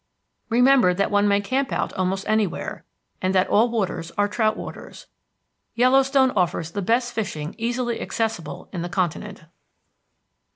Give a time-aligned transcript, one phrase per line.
[0.49, 2.83] Remember that one may camp out almost anywhere,
[3.21, 5.05] and that all waters are trout waters.
[5.75, 9.43] Yellowstone offers the best fishing easily accessible in the continent.